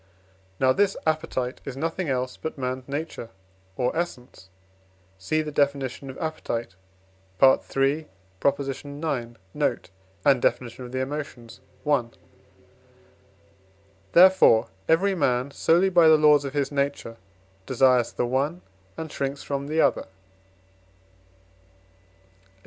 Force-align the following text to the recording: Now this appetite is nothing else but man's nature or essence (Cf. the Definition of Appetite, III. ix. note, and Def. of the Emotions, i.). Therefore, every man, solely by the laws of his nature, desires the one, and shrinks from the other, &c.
Now 0.59 0.73
this 0.73 0.97
appetite 1.05 1.61
is 1.63 1.77
nothing 1.77 2.09
else 2.09 2.35
but 2.35 2.57
man's 2.57 2.87
nature 2.89 3.29
or 3.77 3.95
essence 3.95 4.49
(Cf. 5.19 5.45
the 5.45 5.51
Definition 5.51 6.09
of 6.09 6.17
Appetite, 6.17 6.75
III. 7.39 8.07
ix. 8.07 8.85
note, 8.85 9.89
and 10.25 10.41
Def. 10.41 10.79
of 10.79 10.91
the 10.91 11.01
Emotions, 11.01 11.59
i.). 11.87 12.05
Therefore, 14.13 14.69
every 14.89 15.13
man, 15.13 15.51
solely 15.51 15.89
by 15.91 16.07
the 16.07 16.17
laws 16.17 16.45
of 16.45 16.53
his 16.55 16.71
nature, 16.71 17.17
desires 17.67 18.11
the 18.11 18.25
one, 18.25 18.63
and 18.97 19.11
shrinks 19.11 19.43
from 19.43 19.67
the 19.67 19.81
other, 19.81 20.05
&c. 20.07 20.09